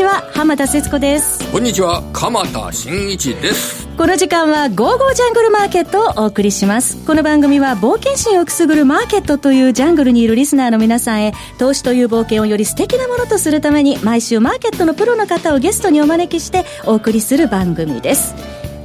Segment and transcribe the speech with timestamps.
[0.00, 1.46] ちは浜田節子です。
[1.52, 3.86] こんにちは鎌田新一です。
[3.98, 6.96] この時間は「ゴーゴージャングルマーケット」をお送りします。
[7.04, 18.34] この番組は冒険心をくすぐるマーケットというジャングルにいるリスナーの皆さんへ投資という冒険をより素敵なものとするために毎週マーケットのプロの方をゲストにお招きしてお送りする番組です。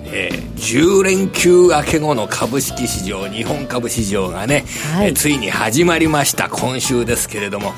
[0.07, 7.74] えー、10連休明け後の株式市場、日本株市場がね、はい、えー、ついに始まりました、今週ですけれども、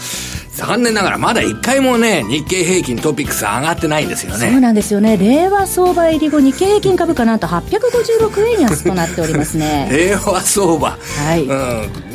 [0.58, 4.50] 残念ながらまだ一回もね、日経平均トピックス上がってないんですよね。
[4.50, 5.16] そうなんですよね。
[5.16, 9.88] 令和相場入り後、日経平均株価なんと856円安となっておりますね。
[9.94, 10.98] 令和相場。
[10.98, 11.44] はい。
[11.44, 11.54] う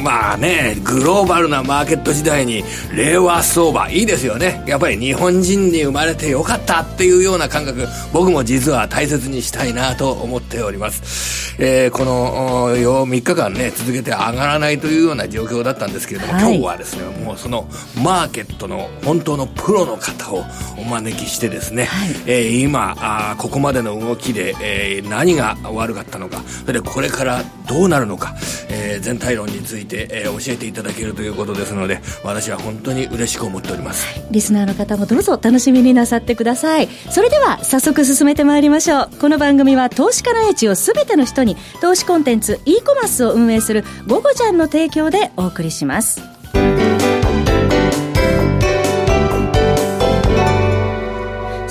[0.00, 0.02] ん。
[0.02, 4.64] まあね、グローバルなマーケット時代に、令和相場、いいですよね。
[4.66, 11.54] やっぱり日本人に生まれてよかったっていうような感覚、僕も実は大切にしたいなと思っております。
[11.58, 17.68] えー、この、3日間ね、続けて上がらないというような状況だったんですけれども、はい、今日はですね、もうその、
[18.02, 20.44] マーケットの本当のプロの方を
[20.78, 28.34] お招きしてですね、はい、えー、今あここまでの動きで、えー、何が悪かったのかそれでこれからどうなるのか、
[28.68, 34.20] えー、全体論について、えー、教えていただけるということですので私は本当に嬉しく思っております。
[34.30, 36.88] リスナーの方もどうぞ楽しみになさってください。
[37.10, 39.10] それでは早速進めてまいりましょう。
[39.20, 46.20] この番組は投資家の英知を全ての人に投資コンテンツ e コマースを運営する「ゴゴちゃん」の提供でお送りします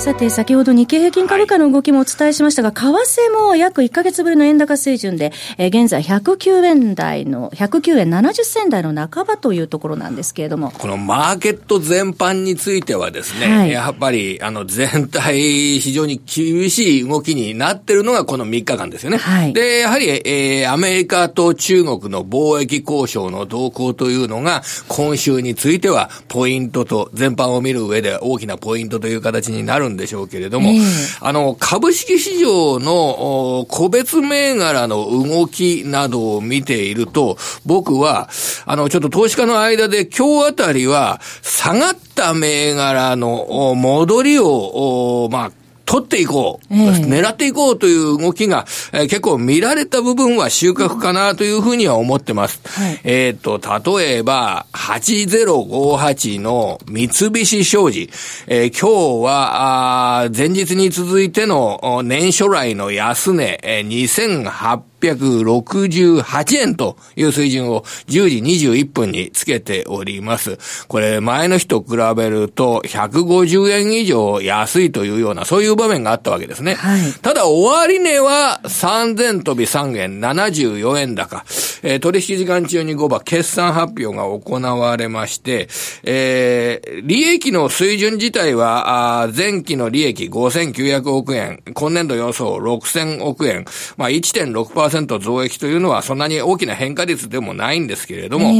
[0.02, 10.72] さて、先ほど日経平均株価の動きもお伝えしましたが、為替も約1か月ぶりの円高水準で、えー、現在109円台の、109円70銭台の半ばというところなんですけれども。
[10.72, 19.18] このマーケット全般についてはですね、はい、やっぱり、あの、全体、非常に厳しい動きになってるのがこの3日間ですよね。
[19.18, 38.28] はい、で、やはり、えー、アメリカと中国の貿易交渉の動向というのが、今週については、ポイントと、全般を見る上で大きなポイントという形になるんでしょうけれども、えー、あの、株式市場の個別銘柄の動きなどを見ていると、僕は、
[38.66, 45.52] あの、ちょっと投資家の間で今日あたりは、下がった銘柄の戻りを、まあ、
[45.84, 52.60] 取っていこう、えー、狙っていこうという動きが、えー、結構見られた部分は収穫かなというふうには思ってます。
[52.68, 53.60] はい、えっ、と、
[53.96, 58.10] 例えば、8058の三菱商事。
[58.46, 70.58] えー、今日は、あ前日に続いての年初来の安値、えー、2800 668円という水準を10時21分につけております。
[70.88, 76.74] これ前の日と比べると150円以上安いというようなそういう場面があったわけですね。
[76.74, 81.44] はい、ただ終値は3000飛び3円74円高。
[81.82, 85.68] えー、取引時間中に5番決算発表が行われまして、
[86.04, 93.64] えー、利益の水準自体は、あ前期の利益5900億円、今年度予想6000億円、
[93.96, 98.52] まあ1.6% 1%増益というのはそんなに大きな変化率でもないんですけれども、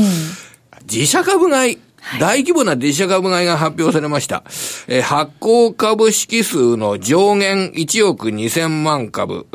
[0.84, 1.78] 自社株買い、
[2.20, 4.42] 大規模な自社株買いが発表されました。
[4.88, 9.46] えー、発行株式数の上限1億2000万株、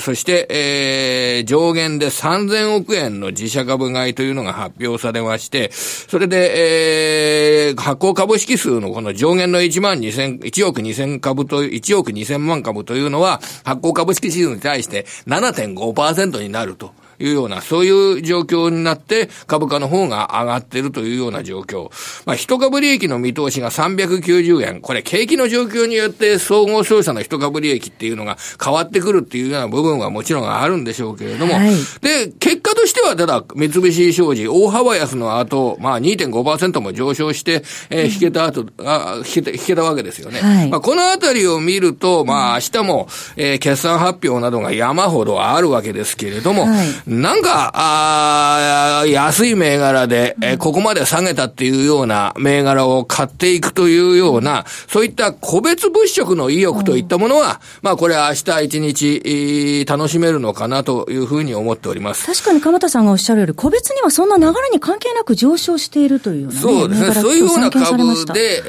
[0.00, 16.92] そして、えー、上限で3000億円の自社株買いというのが発表されまして、それで、えー、発行株式数のこの上限の1万2000、1億2000株と、1億2000万株というのは、発行株式数に対して7.5%になると。
[17.18, 21.90] いうような、そういう状況になって株価の方が上がっているというような状況。
[22.26, 24.80] まあ、一株利益の見通しが390円。
[24.80, 31.70] これ、景気の状況によって総合商社の一株利益っていうのが変わってくるっていうような部分はもちろんあるんでしょうけれども、はい、
[32.00, 40.40] で、結果としては、ただ、三菱商事、大幅安の後、まあ2.5%も上昇して、えー、引けた後、あ引けた、引けたわけですよね。
[40.40, 62.26] はい、まあ、このあたりを見ると、まあ、明日も、えー、決算発表などが山ほどあるわけですけれども、はいなんか、あ安い銘柄で、えここまで下げたっていうような銘柄を買っていくというような、そういった個別物色の意欲といったものは、まあこれは明日一日、楽しめるのかなというふうに思っております。
[62.26, 67.14] 確かに鎌田さんがおっしゃるより、個別にはそんな流れに関係なく上昇しているというような、ね、そうですね。
[67.14, 68.62] そういうような株で、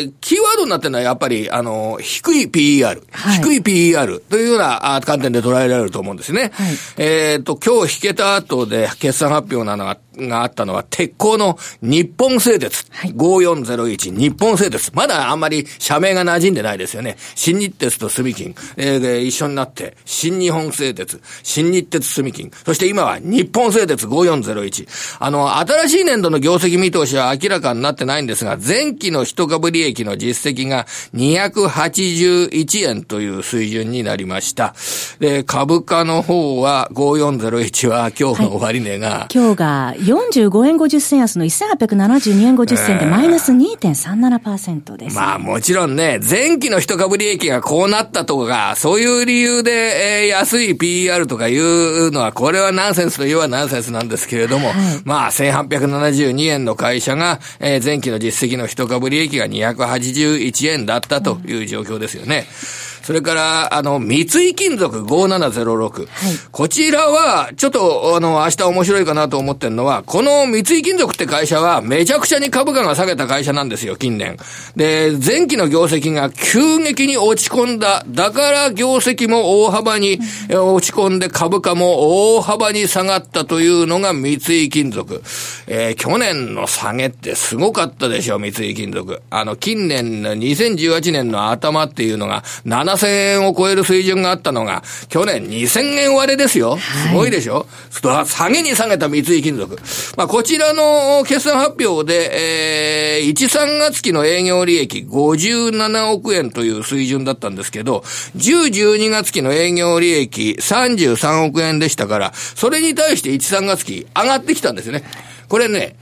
[0.00, 6.52] えー、キーワードになってるのはやっぱり、あの、低い PER、はい、低い PER というような観点で捉えられると思うんですね。
[6.54, 12.86] はい、えっ、ー、と、今日引けた後で決算発表なのが、があったのは、鉄鋼の日本製鉄。
[12.90, 14.90] はい、5401日本製鉄。
[14.94, 17.16] まだあんまり社名が馴染んでないですよね。
[17.34, 25.16] 新日鉄と住金、えー、一緒になって、新日本製鉄、新日鉄住金、そして今は日本製鉄5401。
[25.20, 34.74] あの、新しい年度の業績見通しは明らかになってないんですが、前期の一株利益の実績が281円という水準になりました。
[35.18, 62.46] で、株価の方は5401は今日の終値が、はい、今日が45円50銭安の1872円50銭でマイナス2.37%です、まあもちろんね、前期の一株利益がこうなったとか、そういう理由で、えー、安い PER とかいうのは、これはナンセンスといえばナンセンスなんですけれども、はい、まあ1872円の会社が、えー、前期の実績の一株利益が281円だったという状況ですよね。
[62.90, 66.06] うんそれから、あの、三井金属5706。
[66.06, 74.36] はい、こちらは、ちょっと、あの、明日面白いかなと思ってるのは、この三井金属って会社は、めちゃくちゃに株価が下げた会社なんですよ、近年。
[74.74, 78.04] で、前期の業績が急激に落ち込んだ。
[78.08, 80.18] だから業績も大幅に
[80.48, 85.22] 落ち込んで株価も大幅に下がったというのが三井金属。
[85.68, 89.22] えー、去年の下げってすごかったでしょ、三井金属。
[89.30, 96.78] あの、近年の2018年の頭っていうのが、7 7000円を超える水準があったのが、去年2000円割れですよ。
[96.78, 97.66] すごいでしょ、
[98.02, 99.78] はい、下げに下げた三井金属。
[100.16, 108.02] まあ、こちらの決算発表で、えー、1、3月期の営業利益57億円という水準だったんですけど、
[108.36, 115.04] 10、12月期の営業利益33億円でしたから、それに対して1、3月期上がってきたんですよね。
[115.48, 115.96] これね、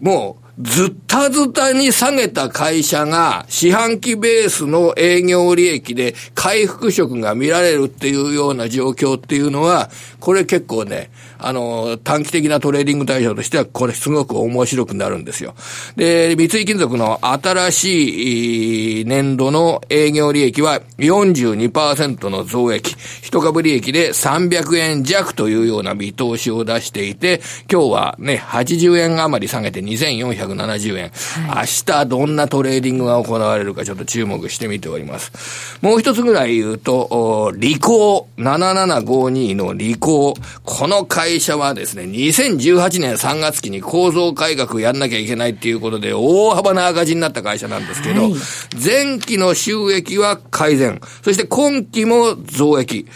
[0.00, 9.90] もう、ずったずたに下げた会社が四半期ベースの営業利益で回復色が見られるっていうような状況っていうのは、
[10.20, 15.54] これ結構ね、あの、短期的なトレーディング対象としては、これすごく面白くなるんですよ。
[15.96, 22.96] で、三井金属の新しい年度の営業利益は42%の増益。
[23.22, 27.40] 一株利益で300円弱というような見通しを出していて、
[27.70, 31.10] 今日はね、80円余り下げて2470円。
[31.48, 35.78] はい、明日どんなトレーディングが行われるかちょっと注目してみております。
[35.82, 40.34] もう一つぐらい言うと、リコー、7752のリコー。
[40.64, 48.34] この会会社はですね、2018年3月期に構造改革やんなきゃいけないっていうことで大幅な赤字になった会社なんですけど、はい、
[48.74, 53.06] 前期の収益は改善、そして今期も増益。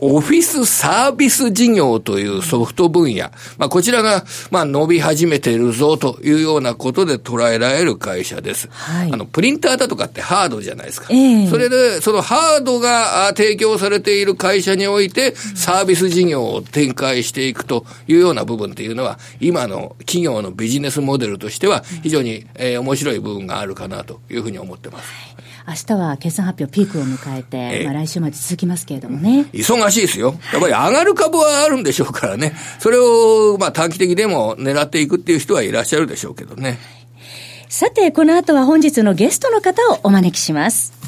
[0.00, 3.30] オフィスサービス事業というソフト分野。
[3.58, 8.68] まあ、こちらが、まあ、伸び始めているぞというようなことで捉えられる会社です。
[8.70, 11.08] はい、あの、プリンターだとかってハードじゃないですか。
[11.10, 25.08] えー、それで、そのハードが提供されている会社において、サービス事業を展開していくというような部分っていうのは、今の企業のビジネスモデルとしては、非常に、えー、面白い部分があるかなというふうに思ってます。
[25.08, 29.46] はい明日は決算発表ピークを迎えて、えまあ来週まで続きますけれどもね。
[29.52, 30.38] 忙しいですよ。
[30.52, 32.54] やっぱり上がる株はあるんでしょうからね。
[32.78, 36.78] それを、まあ短期的でも狙っていくっていう人はいらっしゃるでしょうけどね。
[37.68, 40.99] さて、この後は本日のゲストの方をお招きします。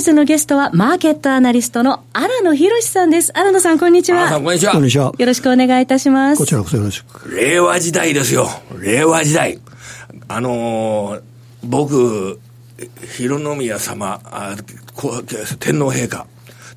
[0.00, 3.32] 日のゲストは、マーケットアナリストの荒野博さんです。
[3.36, 4.26] 荒野さん、こんにちは。
[4.26, 4.72] 荒野さん、こんにちは。
[4.72, 5.12] こんにちは。
[5.16, 6.38] よろしくお願いいたします。
[6.38, 7.30] こちらこそよろしく。
[7.34, 8.48] 令和時代ですよ。
[8.78, 9.58] 令和時代。
[10.28, 11.22] あのー、
[11.64, 12.38] 僕、
[13.16, 14.54] 広宮様、あ
[15.58, 16.26] 天皇陛下、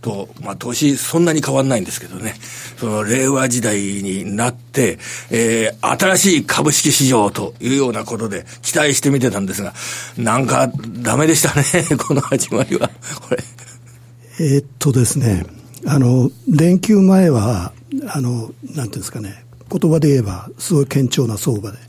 [0.02, 2.36] と、まあ、年そんなに変わんないんですけどね、
[2.78, 4.98] その令和時代になって、
[5.30, 9.74] えー、新しい株式市場というようなことで期待してみてたんですが、
[10.18, 12.90] なんかダメでしたね、 この始まりは、
[13.22, 13.44] これ。
[14.40, 15.46] えー、っとですね、
[15.86, 17.74] あの、連休前は、
[18.08, 21.78] あの、なんていうんですかね、言葉で言えば、すごい堅調な相場で。
[21.78, 21.84] は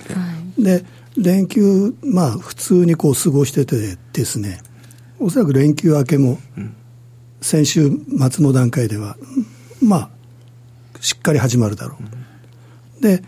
[0.59, 0.85] い、で、
[1.17, 4.61] 連休、まあ、普通にこう過ごしててですね、
[5.21, 6.75] おそらく連休明けも、うん
[7.41, 7.91] 先週
[8.31, 9.17] 末の段階では、
[9.83, 10.11] まあ、
[11.01, 11.97] しっかり始まるだろ
[12.99, 13.03] う。
[13.03, 13.23] で、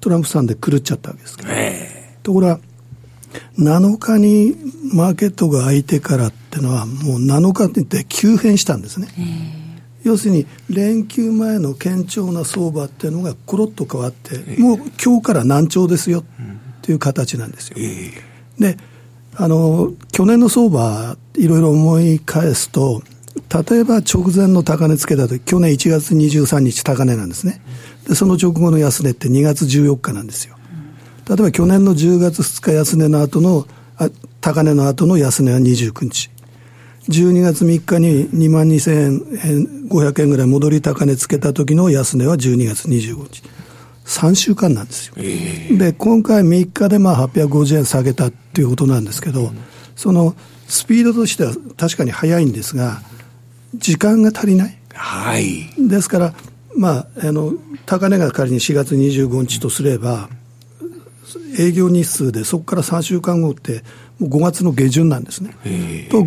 [0.00, 1.50] トランプさんで狂っちゃったわけですけど、
[2.22, 2.60] ところが、
[3.58, 4.56] 7日に
[4.92, 9.08] マーケットが開いてからっていうのは、もう7日って急変したんですね。
[10.02, 16.24] 要するに、連休前の堅調な相場っていうのがコロッと変わって、もう今日から難聴ですよっ
[16.82, 17.76] ていう形なんですよ。
[18.58, 18.76] で、
[19.36, 23.02] あの、去年の相場、いろいろ思い返すと、
[23.34, 27.60] 例えば直前の高値つけたとき、去年1月23日高値なんですね。
[28.08, 30.56] で、その直後の安値って2月14日なんですよ。
[31.28, 34.08] 例えば去年の10月2日安値の後の、あ
[34.40, 36.30] 高値の後の安値は29日。
[37.08, 43.42] 12月3日に2万2500円ぐらい戻り高値つけた時の安値は12月25日。
[44.06, 45.14] 3週間なんですよ。
[45.18, 49.58] えー、で、今回3日でまあ850円下げたっていうことなんですけど、うん、
[49.94, 50.34] その
[50.66, 53.02] スピードとしては確かに速いんですが、
[53.74, 54.78] 時間が足りない。
[54.94, 55.68] はい。
[55.78, 56.34] ですから、
[56.76, 57.54] まあ、あの、
[57.86, 60.28] 高値が仮に4月25日とすれば、
[61.58, 63.82] 営業日数でそこから3週間後って、
[64.18, 65.54] もう5月の下旬なんですね。
[66.10, 66.26] と、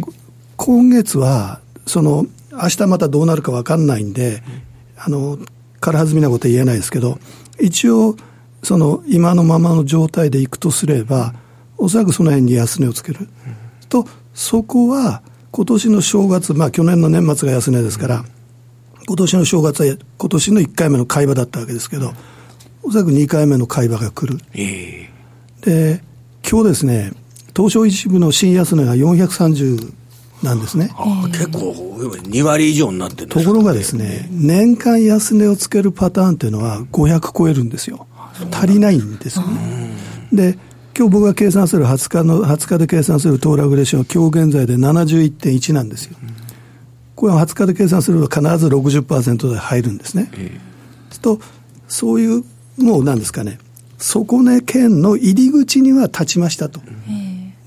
[0.57, 4.43] 今月は、その、明日またどうなるか分かんないんで、
[4.97, 5.39] あの、
[5.79, 7.19] 軽はずみなことは言えないですけど、
[7.59, 8.15] 一応、
[8.63, 11.33] その、今のままの状態でいくとすれば、
[11.77, 13.27] おそらくその辺に安値をつける。
[13.89, 15.21] と、そこは、
[15.53, 18.25] 今年の正月、まあ去年の年末が安値ですから、
[19.05, 22.11] 今年の正月は今年の1回目の買い場だったわけですけど、
[22.81, 24.39] おそらく2回目の買い場が来る。
[24.55, 26.03] えー、で、
[26.49, 27.11] 今日ですね、
[27.55, 29.93] 東証一部の新安値が430
[30.41, 30.89] なんですね。
[31.27, 38.07] 結構、2割以上になってる、ね、ところがですね、年間安値をつけるパターンっていうのは500超えるんですよ。
[38.51, 39.95] 足りないんですよね。
[40.33, 40.57] で、
[40.95, 46.15] 今日僕が計算する20日の、20日で計算するトーラグレーションは今日現在で71.1なんですよ。
[47.15, 50.29] これは20日で計算すると必ず60%で入るんですね。
[50.33, 51.39] えー、と、
[51.87, 52.43] そういう、
[52.77, 53.57] もうなんですかね、
[53.97, 56.79] 底値圏の入り口には立ちましたと。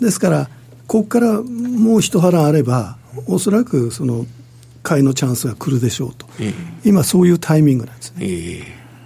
[0.00, 0.50] ですから、
[0.87, 4.26] ここからもう一腹あれば、おそらくその
[4.85, 6.54] 買いのチャンスが来るでしょうと、えー、
[6.85, 8.18] 今、そういうタイミングなんですね。
[8.21, 8.62] え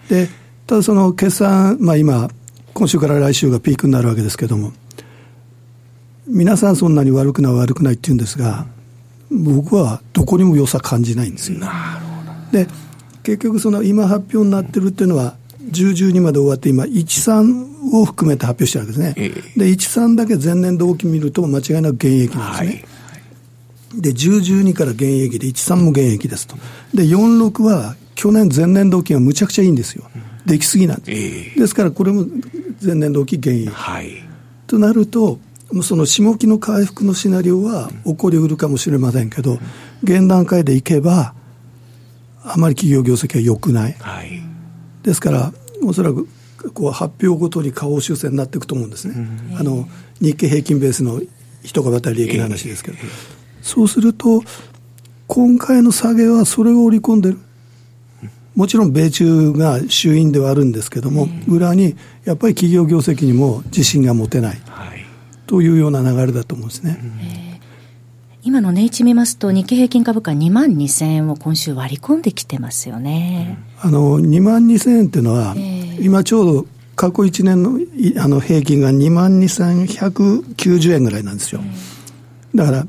[0.09, 0.29] ー、で
[0.67, 2.29] ただその決算、まあ、今、
[2.75, 4.73] 今週から来週がピークになるわけですけれども、
[6.27, 8.67] 皆さんそんなに悪くない悪くないって言うんですが、
[9.31, 11.59] 僕はどこにも良さ感じないんですよ。
[11.59, 12.65] なるほど。
[12.65, 12.67] で、
[13.23, 15.37] 結局その今発表になってるっていうのは、
[15.71, 19.15] 10、12まで終わって今、1、3を含めて発表してるわけですね。
[19.17, 22.69] えー、で、1、3だけ前年同期見ると間違いなく現役なんですね。
[22.69, 22.85] はい
[23.95, 26.57] で、10、12から現役で、1、3も現役ですと。
[26.95, 30.05] で、4、6は去年前年同期がむちゃくちゃいいんですよ。
[30.47, 31.11] できすぎなんです。
[31.11, 32.25] えー、ですから、これも
[32.82, 33.68] 前年同期現役。
[33.68, 34.22] はい、
[34.66, 35.38] となると、
[35.82, 39.58] その下期の回復のシナリオは起こりうるかもしれませんけど、
[40.02, 41.34] 現段階でいけば、
[42.42, 43.96] あまり企業業績は良くない。
[44.00, 44.42] はい、
[45.02, 46.28] ですから、おそらく
[46.75, 49.14] こう発表ごとに下方修正になっていくと思うんですね。
[49.58, 49.88] あの
[50.20, 51.20] 日経平均ベースの
[51.62, 52.99] 人がまた利益の話ですけど、
[53.62, 54.42] そうすると、
[55.26, 57.38] 今回の下げはそれを織り込んでる。
[58.56, 65.05] もちろん米中が衆院ではあるんですけども、裏にやっぱり企業業績にも自信が持てない、はい、
[65.47, 67.50] というような流れだと思うんですね。
[68.43, 73.59] 今の値打ち見ますと、日経平均株価2万2000円を今週割り込んできてますよね。
[73.81, 75.55] あの、2万2000円っていうのは、
[76.00, 77.79] 今ちょうど過去1年の
[78.23, 81.61] あの平均が2万2190円ぐらいなんですよ。
[82.55, 82.87] だから、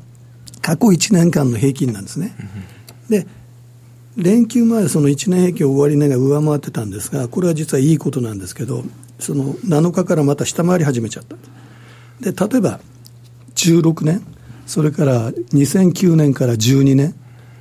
[0.62, 2.34] 過去1年間の平均なんですね。
[3.10, 3.26] で、
[4.16, 8.84] 連休前、その1年平均終わり値が上回ってたんですが、これは実はいいことなんですけど、
[9.22, 11.36] その7日からまた下回り始めちゃった。
[12.20, 12.80] で、例えば、
[13.54, 14.22] 16年、
[14.66, 17.14] それから2009年から12年、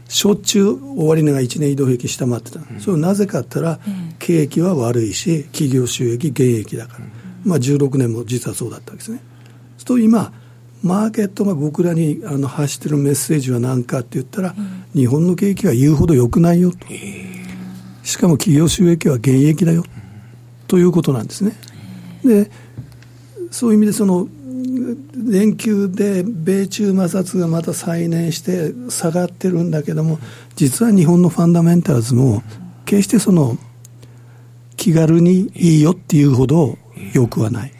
[0.07, 3.79] しょっちゅう終値が1年移動平均下回ってた、うん、それはなぜかって言ったら、
[4.19, 7.05] 景気は悪いし、企業収益減益だから、
[7.45, 9.21] まあ、16年も実はそうだったわけですね。
[9.85, 10.33] と今、
[10.83, 16.77] マーケットが僕らにあの発してるメッセージは何かって言ったら、うん、日本の景気は言うほど良くないよと、
[18.03, 19.85] しかも企業収益は減益だよ、
[20.71, 21.51] ということなんですね。
[22.23, 22.49] で
[23.51, 24.29] そういう意味でその
[25.29, 30.17] 連休で米中摩擦がまた再燃して下がってるんだけども
[30.55, 32.41] 実は日本のファンダメンタルズも
[32.85, 33.57] 決してその
[34.77, 36.77] 気軽にいいよっていうほど
[37.11, 37.73] よくはない。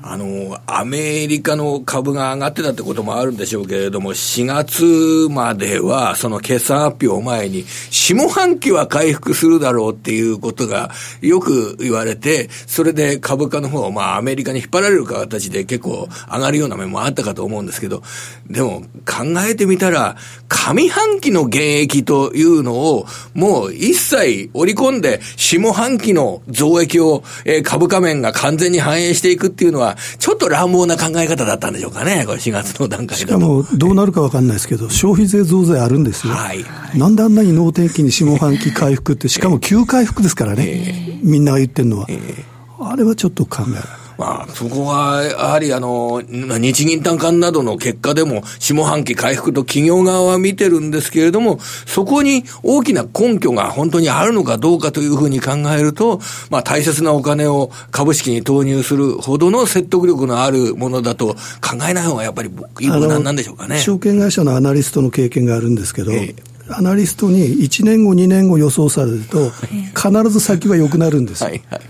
[0.00, 10.90] あの、アメリカの株が上がってたってこともあるんでしょうけれども、4月までは、その決算発表を前に、下半期は回復するだろうっていうことが
[11.20, 18.02] よく言われて、それで株価の方、まあアメリカに引っ張られる形で結構上がるような面もあったかと思うんですけど、
[18.50, 20.16] でも考えてみたら、
[20.48, 36.32] 上半期の減益というのを、もう一切織り込んで、下半期の増益を、え、株価面が完全に反映していくっていうのは、ちょっと乱暴な考え方だったんでしょうかね、これ4月の段階しかも、どうなるか分かんないですけど、消費税増税あるんですよ。
[36.32, 36.64] はい。
[36.94, 42.06] なんであんなに能天気に下半期回復って、しかも急回復ですからね、えー、みんなが言ってるのは。
[42.08, 44.03] えー、あれはちょっと考えられない。
[44.18, 63.78] まあ、そこは、やはりあの、日銀短観などの結果でも、下半期回復と企業側は見てるんですけれども、そこに大きな根拠が本当にあるのかどうかというふうに考えると、まあ、大切なお金を株式に投入するほどの説得力のあるものだと考えない方がやっぱり無難なんでしょうかね。
[63.78, 69.50] 証券会社のアナリストの経験があるんですけど、えー、アナリストに1年後、2年後予想されると、
[69.94, 71.50] 必ず先は良くなるんですよ。
[71.50, 71.80] はいは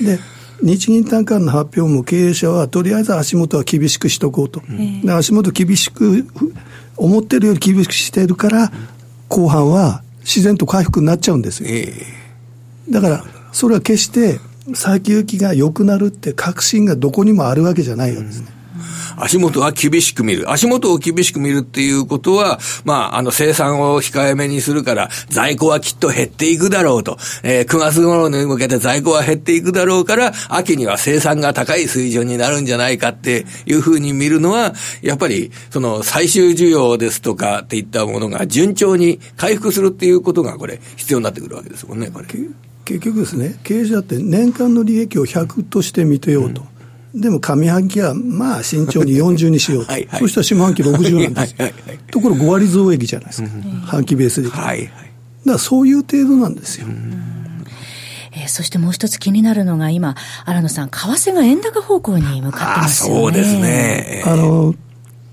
[0.00, 0.18] い、で
[0.62, 4.60] 日銀短観の発表も経営者はとりあえず足元は厳しくしとこうと、
[5.04, 6.26] で足元厳しく、
[6.96, 8.72] 思ってるより厳しくしてるから、
[9.28, 11.70] 後半は自然と回復になっちゃうんですよ。
[12.90, 14.40] だから、それは決して
[14.74, 18.57] 先行きが良くなるって確信がどこにもあるわけじゃないわけですね。
[19.16, 20.50] 足元は厳しく見る。
[20.50, 27.18] 足元を厳しく見るっていうことは、まあ、あの、生産を控えめにするから、在庫はきっと減っていくだろうと。
[27.42, 42.26] えー、9月頃に向けて在庫は減っていくだろうから、秋には生産が高い水準になるんじゃないかっていうふうに見るのは、やっぱり、その、最終需要ですとかっていったものが順調に回復するっていうことが、これ、必要になってくるわけですもんね、これ。
[42.84, 46.62] 結局ですね、経営者って年間の利益を100として見てようと。
[46.62, 46.77] うん
[47.14, 53.48] でも上半期はまあ慎重に40にしようと、はいはい、そしたら下半期60なんですよ、はいはいはい、ところ5割増益じゃないですか、
[53.86, 55.02] 半期ベースで、はいはい、だか
[55.44, 56.86] らそういう程度なんですよ。
[58.32, 63.20] えー、そしてもう一つ気になるのが今、新野さん、為替が円高方向に向かってますよね。
[63.22, 64.22] そうですね。
[64.26, 64.74] あの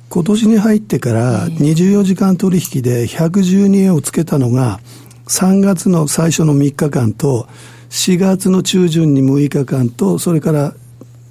[0.10, 4.80] 今年に入ってから24時間取引で112円をつけたのが、
[5.28, 7.48] 3月の最初の3日間と、
[7.90, 10.74] 4月の中旬に6日間と、それから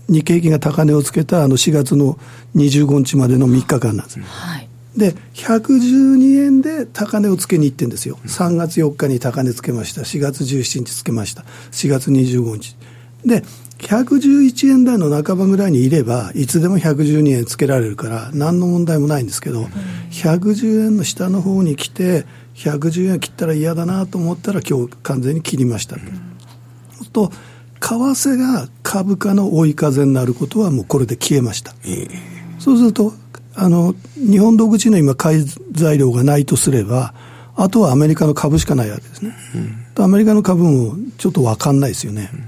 [0.09, 2.19] 日経平均が高値をつけたあの4月の
[2.57, 4.21] 25日までの3日間なんです。
[4.21, 8.19] はい、で、112円で高値をつけに行ってんですよ。
[8.27, 10.03] 3月4日に高値つけました。
[10.03, 11.43] 4月17日つけました。
[11.73, 12.77] 4月25日。
[13.25, 13.43] で、
[13.79, 19.65] 111円台の半ばぐらいにいれば、いつでも112円つけられるから、何の問題もないんですけど、
[20.11, 25.97] 110円の下の方に来て、110円切ったら嫌だなと思ったら、今日完全に切りました。
[25.97, 27.33] うん、と
[27.85, 31.75] 為替が株価の追い風になることはもうこれで消えました。
[31.85, 32.09] えー、
[32.59, 33.13] そうすると、
[33.55, 37.13] あの、日本独自の今買い材料がないとすれば、
[37.57, 39.37] あとはアメリカの株しかないわけですね。
[39.97, 42.31] うん、アメリカの株もちょっと分かんないですよね。
[42.33, 42.45] うん、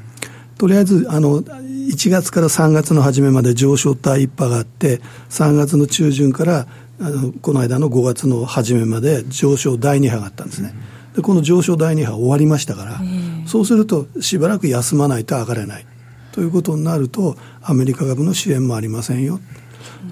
[0.56, 6.66] とりあえず、あの、1月から3月の初めまで上昇第一波があって、3月の中旬から
[6.98, 10.72] あのこの間の5月の初めまで上昇第2波があったんですね。
[10.90, 13.00] うんでこの上昇第2波終わりましたから、
[13.46, 15.86] そうするとしばらく休まないと上がれない。
[16.32, 19.40] ということになるとアメリカ株の支援もありませんよ、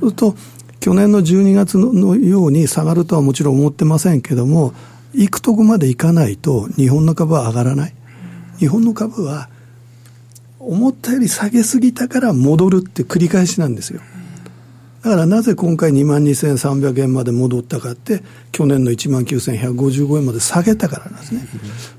[0.00, 0.36] そうすると
[0.80, 4.72] 去年の12月のように下がるとはもちろん思ってませんけども
[5.12, 7.94] 行くとこまで行かないと日本の株は上がらない、
[8.58, 9.50] 日本の株は
[10.58, 14.00] 思ったより下げすぎたから戻るって繰り返しなんですよ。
[15.04, 21.46] だからなぜ今回2万2300円まで戻ったかって、去年の1万9155円まで下げたからなんですね。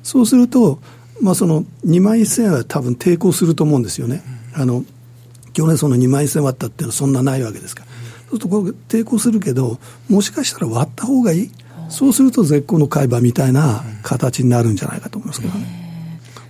[0.01, 0.79] そうすると、
[1.21, 4.23] まあ、その2万1000円は多分抵抗すると思うんですよね。
[4.55, 4.83] あの
[5.53, 7.87] 去年その2万1000円割ったっていうのはそんなないわけですから。
[7.87, 9.77] そうするとこ抵抗するけど、
[10.09, 11.51] もしかしたら割った方がいい。
[11.89, 15.85] そうすると絶好の買い場みたいな形になるんじゃないかと思いますけどね。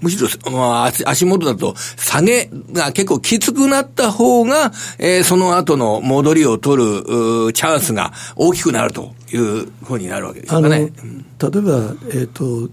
[0.06, 10.70] むしろ、まあ、足元だと下げが結構きつくなった方が、えー、その後の戻りを取るチャンスが大きくなるというふうになるわけですかね。
[10.70, 12.70] 例えば、えっ、ー、と、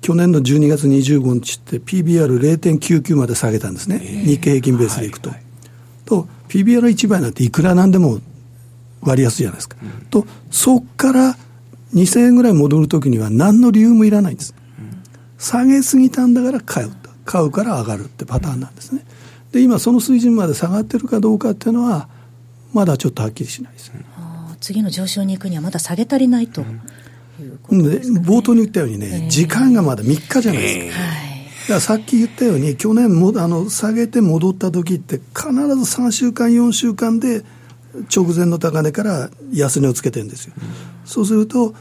[0.00, 3.98] 去年の12月25日って PBR0.99 まで下げたんですね。
[3.98, 5.28] 日経平均ベースでいくと。
[5.28, 5.46] はいはい、
[6.06, 8.20] と、PBR1 倍なんていくらなんでも
[9.02, 9.76] 割安じゃないですか。
[9.82, 11.36] うん、と、そこから
[11.94, 14.54] 2000円ぐらい戻るときには何の理由もいらないんです。
[15.38, 17.04] 下げすぎたんだから買うと。
[17.24, 19.04] 買うから上がるってパターンなんですね。
[19.52, 22.08] で、今その水準まで下がってるかどうかっていうのは、
[22.72, 24.04] まだちょっとはっきりしないです、ね、
[24.60, 26.64] 次の上昇に行くにはまだ下げ足りないと、
[27.70, 31.02] うん、で、冒頭に言ったようにね、時間がまだ3日じゃないですか。
[31.02, 37.44] だからさっき言ったように、去年もあの下げて戻った時って、必ず3週間、4週間で
[38.14, 40.54] 直前の高値から安値をつけてるんですよ。
[41.04, 41.74] そうすると、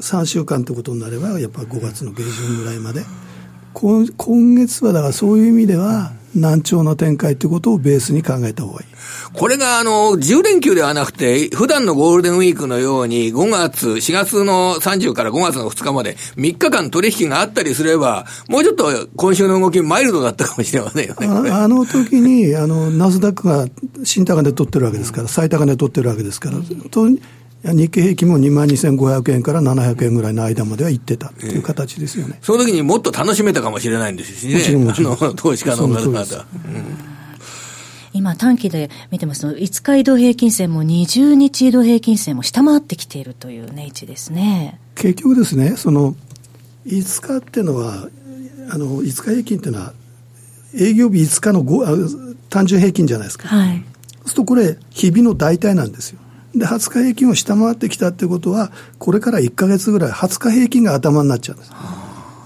[0.00, 3.04] 3週間ということになれば、やっぱり5月の下旬ぐらいまで、
[3.72, 8.88] 今今月はだからそういう意味では、難聴の展開ということをベースに考えた方がいい。
[9.32, 21.26] これがあの、10連休ではなくて、普段のゴールデンウィークのように、5月、4月の30から5月の2日まで、3日間取引があったりすれば、もうちょっと今週の動きマイルドだったかもしれませんよね。
[21.50, 23.66] あの時に、あの、ナスダックが
[24.04, 26.58] 新高値取ってるわけですから、最高値取ってるわけですから、
[27.62, 36.24] 日経平均も2万2500円から700円ぐらいの間までは行ってたっていう形ですよね、えー、その時にもっと楽しめたかもしれないんですしね、もちろんもちろん投資家の方々。
[38.12, 44.80] 今、短期で見てますと、5日移動平均線も20日移動平均線も下回ってきているという値位置ですね。
[44.96, 46.16] 結局ですね、その
[46.86, 48.08] 5日っていうのは、
[48.70, 49.92] あの5日平均っていうのは、
[50.74, 51.64] 営業日5日の
[52.48, 53.48] 単純平均じゃないですか。
[53.48, 53.84] はい。
[54.20, 56.19] そうするとこれ、日々の大体なんですよ。
[56.54, 61.72] で、20日平均を下回ってきたってことは、これから1か月ぐらい、20日平均が頭になっちゃうんです。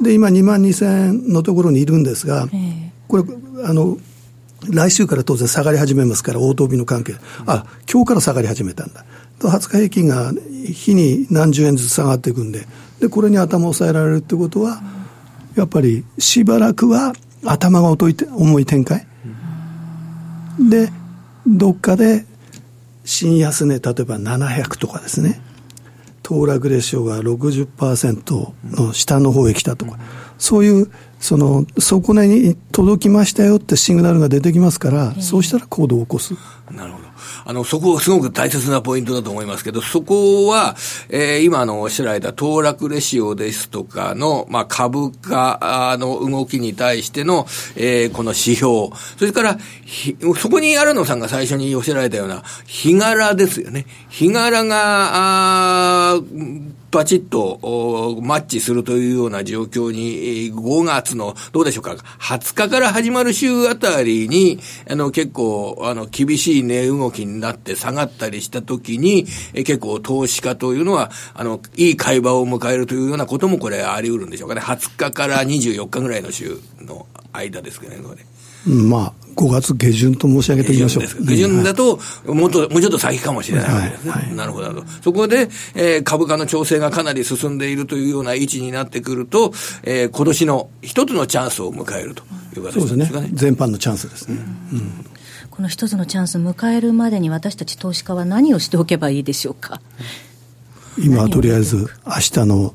[0.03, 2.49] で、今2万2000円のところにいるんですが、
[3.09, 3.25] これ、
[3.65, 3.99] あの、
[4.69, 7.15] 来週から当然下がり始めますから、応答日の関係。
[7.47, 9.05] あ、今日から下がり始めたんだ。
[9.39, 10.33] と、20日平均が
[10.65, 12.67] 日に何十円ずつ下がっていくんで、
[13.01, 14.83] で、これに頭を押さえられるってことは、
[15.55, 17.15] やっぱりしばらくは
[17.45, 19.07] 頭が重い展開。
[20.59, 20.91] で、
[21.47, 22.25] どっかで
[23.05, 25.41] 新安値、例えば700とかですね、
[26.23, 29.99] 騰落レシオが60%の下の方へ来たとか、
[30.39, 30.91] そういう、
[31.21, 36.35] その、底根に届きましたよってシグナルが出てきますから、そうしたら行動を起こす。
[36.71, 37.04] なるほど。
[37.45, 40.77] あの、そこ、すごく大切なポイントだと思いますけど、そこは、
[41.11, 49.59] えー、今のおっしゃられた騰落レシオですとかの、まあ、株価の動きに対しての、えー、この指標、それから、
[50.37, 53.87] そこに新野さんが最初におっしゃられたような、日柄ですよね。
[54.09, 54.77] 日柄が、
[56.15, 56.21] あ
[56.95, 74.61] バチッとマッチするというような状況に、5月の、どうでしょうか、20日から始まる週あたりに、あの、結構、あの、厳しい値動きになって下がったりしたときに、結構投資家というのは、あの、いい会話を迎えるというようなこともこれあり得るんでしょうかね。
[74.61, 78.25] 20日から24日ぐらいの週の間ですけどね、これ。
[78.67, 81.25] まあ、5月下旬と申し上げておきましょう。
[81.25, 84.11] 下旬だと、もっと、もうちょっと先かもしれないですね。
[84.11, 84.85] はいはい、なるほど。
[85.03, 92.23] そこで、えー、株価の調整がかなり進んでいるというような位置になってくると、えー、今年の一つのチャンスを迎えると
[92.57, 93.07] いう形ですね。
[93.07, 93.31] そうですね。
[93.35, 94.39] 全般のチャンスですね。
[94.73, 95.05] うん、うん
[95.51, 99.81] この一つのチャンス迎えるまでに私たち投資家は何をしておけばいいでしょうか
[100.99, 102.75] 今はとりあえず明日の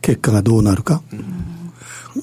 [0.00, 1.43] 結果がどうなるか、うん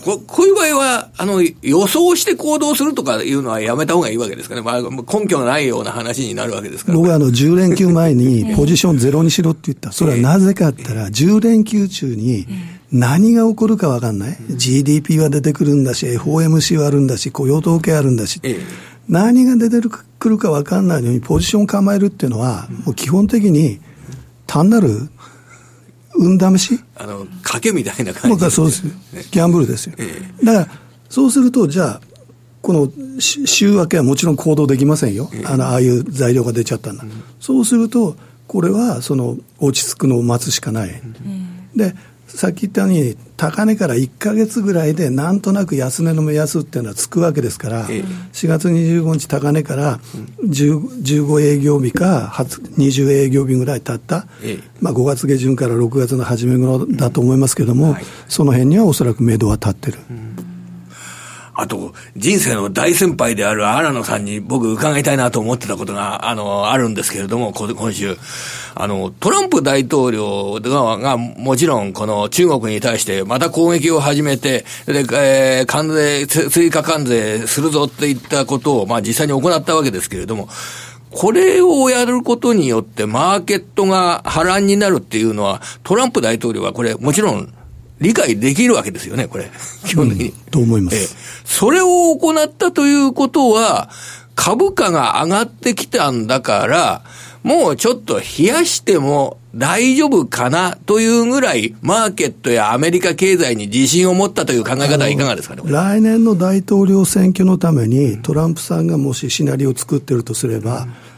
[0.04, 4.62] ここういう場合は、あの、予想して行動するとかいうのはやめた方がいいわけですかね。
[4.62, 9.92] まあ、根拠のないような話になるわけですから、僕はあの、10連休前にポジションゼロにしろって言った。
[9.92, 12.48] それはなぜかって言ったら、10連休中に
[12.92, 14.38] 何が起こるかわかんない。
[14.50, 18.42] GDP は出てくるんだし、FOMC はあるんだし、雇用統計あるんだし。
[19.08, 19.88] 何が出て
[20.20, 23.80] くるかわかんないのに、ポジション構えるっていうのは、もう基本的に
[24.48, 25.10] 単なる
[26.22, 26.80] 運試し？
[26.96, 28.84] あの、賭けみたいな感じ、僕はそうです。
[29.32, 29.96] ギャンブルですよ。
[29.98, 30.80] ええ、だから、
[31.10, 32.02] そうすると、じゃあ、
[32.62, 35.30] この週明けはもちろん行動できませんよ。
[35.34, 37.04] え、あの、ああいう材料が出ちゃったんだ。
[37.04, 38.16] うん、そうすると、
[38.48, 40.90] これは、その、落ち着くのを待つしかない。
[40.90, 41.96] うん、で、
[42.38, 50.00] さっき言ったように、高値から1か月ぐらいで、なんとなく安値の目安っていうのはつくわけですから、え4月25日高値から
[50.44, 52.32] 15営業日か
[52.78, 57.94] 20営業日ぐらい経った、えまあ、5月下旬から6月の初め頃だと思いますけれども、うん。
[57.94, 60.00] はい、その辺にはおそらく目処は立ってる。
[60.10, 60.31] うん
[61.54, 68.18] あと、人生の大先輩である荒野さんに僕伺いたいなと思ってたことが、あの、あるんですけれども、今週。
[68.74, 80.48] あの、トランプ大統領が、がもちろん、この中国に対してまた攻撃を始めて、で、えー、関税、追加関税するぞっていったことを、まあ実際に行ったわけですけれども、
[81.10, 87.54] これをやることによってマーケットが波乱になるっていうのは、トランプ大統領はこれ、もちろん
[88.02, 89.50] 理解できるわけですよね、これ。
[89.86, 90.30] 基本的に。
[90.30, 90.98] うん、と思います。
[90.98, 91.08] え
[91.46, 93.90] それを行ったということは、
[94.36, 97.04] 株価が上がってきたんだから、
[97.44, 111.11] もうちょっと冷やしても大丈夫かなというぐらい、マーケットやアメリカ経済に自信を持ったという考え方はいかがですかね、来年の大統領選挙のために、トランプさんがもしシナリオを作ってるとすれば、うん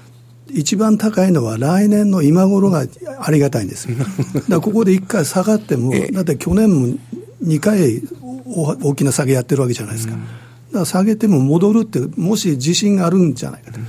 [0.54, 2.86] 一番高いのは来年の今頃が
[3.20, 3.98] ありがたいんですよ。
[4.50, 6.96] だここで1回下がっても、だって去年も
[7.44, 8.02] 2回
[8.46, 10.14] 大きな下げやってるわけじゃないですか。
[10.14, 13.80] だから下げても戻るって、もし自信があるんじゃないかと。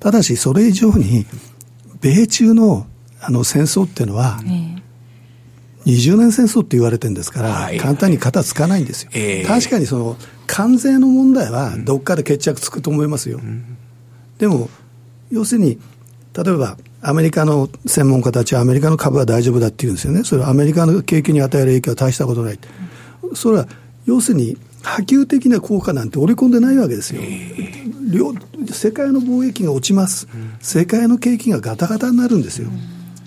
[0.00, 1.26] ただし、それ以上に、
[2.00, 2.86] 米中の
[3.20, 4.40] あの戦争っていうのは、
[5.86, 9.10] 20年戦争って言われてるんですから、簡単に肩つかないんですよ。
[9.46, 13.40] 確かにその関税の問題はどっかで決着つくと思いますよ。
[14.38, 14.68] でも、
[15.30, 15.78] 要するに、
[16.34, 20.24] 例えば、アメリカの専門家たちはアメリカの株は大丈夫だって言うんですよね。
[20.24, 22.58] それはアメリカの景気に与える影響は大したことない。
[23.34, 23.68] それは、
[24.06, 27.22] 要するに、波及的な効果なんて織り込んでないわけですよ。
[28.10, 28.34] 両
[28.70, 30.26] 世界の貿易が落ちます。
[30.60, 32.68] 世界の景気がガタガタになるんですよ。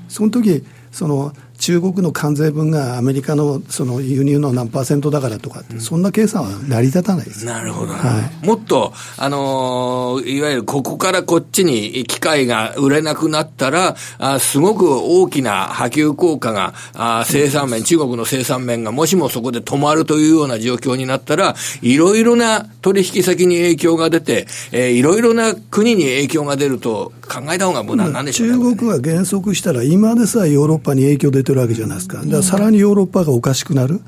[0.09, 7.45] その時、その、中国の関税分がアメリカのその輸入の何パーセントだからとかって、そんな計算は成り立たないです。
[7.45, 7.93] なるほど。
[7.93, 32.17] はい、もっと、あのー、いわゆるここからこっちに機械が売れなくなったら、あすごく大きな波及効果が、あ生産面、中国の生産面がもしもそこで止まるというような状況になったら、いろいろな取引先に影響が出て、えー、いろいろな国に影響が出ると考えた方が無難なんでしょう、ね、中国が減速したら、今でさえヨーロッパに影響出てるわけじゃないですか。
[32.17, 34.01] だからさらにヨーロッパがおかしくなる。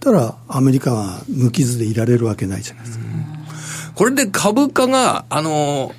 [0.00, 3.04] たらアメリカは無傷でいられるわけないじゃないですか。
[3.94, 5.92] これで株価が、あの、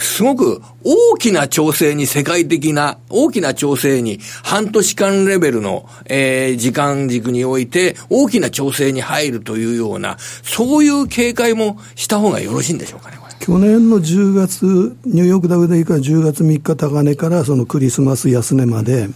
[0.00, 19.08] すごく大きな調整に、世界的な大きな調整に、半年間レベルの、えー、時間軸において、大きな調整に入るというような、そういう警戒もした方がよろしいんでしょうかね、去年の10月、ニューヨークダウでいいから10月3日高値からそのクリスマス安値まで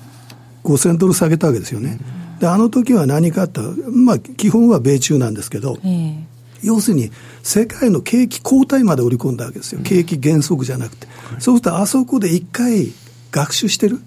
[0.68, 1.98] 5000ドル下げたわけですよね。
[2.40, 6.28] で、あの時は何かあった、まあ、基本は米中なんですけど、えー
[6.62, 7.10] 要するに
[7.42, 11.06] 世界の景気後退まで織り込んだわけですよ、景気減速じゃなくて、
[11.38, 12.88] そうするとあそこで一回
[13.30, 14.00] 学習してる、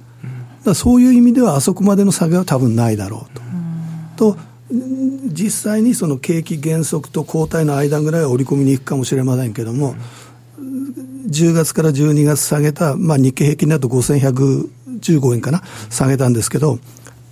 [0.65, 3.27] だそういう意味ではあそこまでの差が多分ないだろ
[4.17, 4.33] うと。
[4.33, 4.37] と
[5.33, 9.95] 実際にその景気減速と後退の間ぐらいは織り込みに行くかもしれませんけども、
[10.57, 13.87] 10月から12月下げた、まあ、日経平均だと
[15.01, 16.79] 5115円かな、下げたんですけど、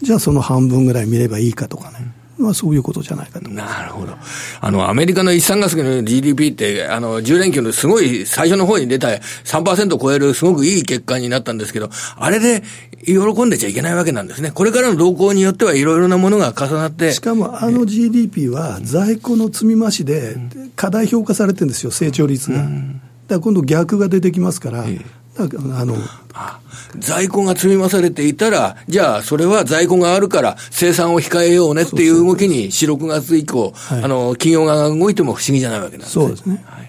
[0.01, 2.19] じゃあその半分ぐらい見ればいいかとかね。
[2.39, 3.49] まあ、そういうことじゃないかと。
[3.49, 4.13] なるほど。
[4.61, 12.63] あの、アメリカの一産月の GDP って、あの、10連休のすごい最初の方に出た3%超えるすごくいい結果になったんですけど、あれで
[13.05, 14.51] 喜んでちゃいけないわけなんですね。
[14.51, 17.11] これからの動向によってはいろいろなものが重なって。
[17.11, 20.37] しかも、あの GDP は在庫の積み増しで
[20.77, 22.59] 過大評価されてるんですよ、成長率が。
[22.59, 22.69] だか
[23.27, 24.85] ら今度逆が出てきますから、
[25.43, 25.95] あの
[26.97, 36.25] 在庫が積み増されていたら、じゃあ、それは在庫があるから生産を控えようねっていう動きに、4、6月以降、はい、あの企業側が動いても不思議じゃないわけなんですね。
[36.25, 36.88] そうですね、はい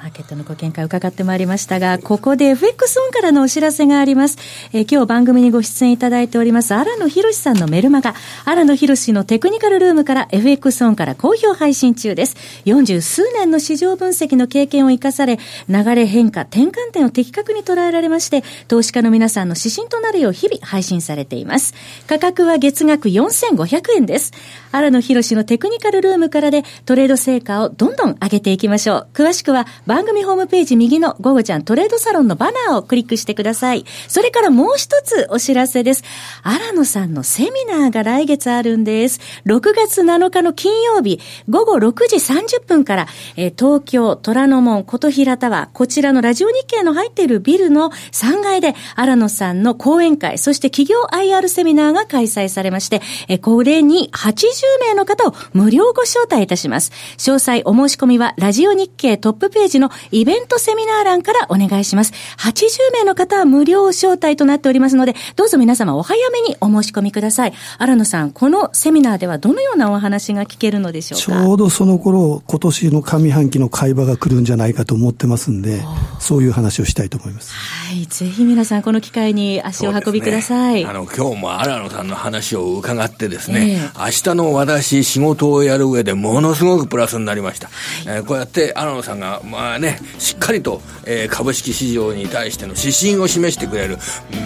[0.00, 4.38] マーケットのご見解を伺ってまいりましたが、ここで FX オンからのお知らせがあります。
[4.72, 8.14] え、今日番組にご出演いただいております、荒野博さんのメルマガ、
[8.46, 12.36] 荒野博のテクニカルルームから FX オンから好評配信中です。
[12.64, 21.74] 40数年の市場分析の経験を生かされ、流れ変化、転換点を的確に捉えられまして、投資家の皆さんの指針となるよう日々配信されています。
[22.06, 24.32] 価格は月額4500円です。
[24.72, 29.08] 荒野博のテクニカルルームからでトレード成果をどんどん上げていきましょう。
[29.12, 33.84] 詳しくは番組ホームページ右のゴゴちゃんトレードサロンのバナーをクリックしてください。
[34.06, 36.04] それからもう一つお知らせです。
[36.44, 39.18] 荒野さんのセミナーが来月あるんです。
[39.46, 54.44] 6月7日の金曜日、午後6時30分から、えー、東京虎ノ門琴平タワー、こちらのラジオ日経の入っているビルの3階で荒野さんの講演会、そして企業 IR セミナーが開催されまして、えー、これに80
[54.86, 56.92] 名の方を無料ご招待いたします。
[57.18, 62.12] 詳細お申し込みはラジオ日経トップページのイベントセミナー欄からお願いします。
[62.38, 67.52] 80名の方は無料招待となっておりますので、どうぞ皆様お早めにお申し込みください。
[67.78, 71.42] 荒野さん、このセミナーではどのようなお話が聞けるのでしょうか？
[71.42, 75.82] ちょうどその頃、今年の上半期の会話が来るんじゃないかと思ってますんで、
[76.18, 77.52] そういう話をしたいと思います。
[77.52, 78.06] はい。
[78.06, 80.84] ぜひ皆さん、この機会に足を運びください。
[80.84, 87.68] ね、あの、今日も荒野さんの話を伺ってですね、えー、明日の私、仕事をやる上でものすごくプラスになりました。
[87.68, 87.72] は
[88.14, 93.98] い、えー、こうやって荒野さんが、まあね、しっかりと、えー、株式市場に対しての指針を示してくれる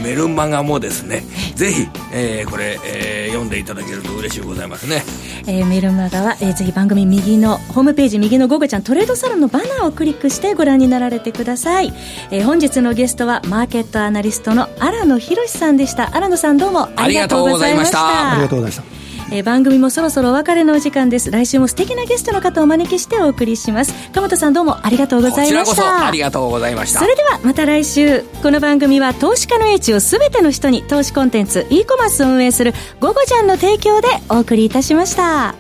[0.03, 5.03] メルマガもですね、ぜひ、えー、これ、えー、読んでいただけると嬉しいございますね。
[5.47, 11.93] えー、メルマガは、えー、ぜひ番組右の、ホームページ右のゴゴちゃんトレードサロンのバナーをクリックしてご覧になられてください。
[12.31, 16.15] えー、本日のゲストは、マーケットアナリストの荒野博さんでした。
[16.15, 18.33] 荒野さんどうもありがとうございました。
[18.33, 19.04] ありがとうございました。
[19.31, 21.31] えー、番組もそろそろお別れのお時間です。
[21.31, 23.95] 来週も素敵なゲストの方をお招きしてお送りします。
[24.13, 26.07] 鎌田さんどうもありがとうございました。
[26.07, 27.01] ありがとうございました。
[27.01, 28.23] それではまた来週。
[28.43, 35.55] この番組は投資家の英知をすべての人に投資コンテンツ e コマースを運営する「ゴゴちゃん」の提供でお送りいたしました